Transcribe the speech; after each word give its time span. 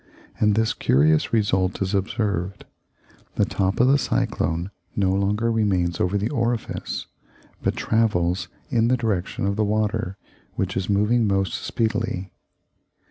And 0.39 0.55
this 0.55 0.73
curious 0.73 1.31
result 1.31 1.79
is 1.79 1.93
observed: 1.93 2.65
the 3.35 3.45
top 3.45 3.79
of 3.79 3.87
the 3.87 3.99
cyclone 3.99 4.71
no 4.95 5.11
longer 5.13 5.51
remains 5.51 5.99
over 6.01 6.17
the 6.17 6.31
orifice, 6.31 7.05
but 7.61 7.75
travels 7.75 8.47
in 8.71 8.87
the 8.87 8.97
direction 8.97 9.45
of 9.45 9.57
the 9.57 9.63
water 9.63 10.17
which 10.55 10.75
is 10.75 10.89
moving 10.89 11.27
most 11.27 11.53
speedily. 11.53 12.31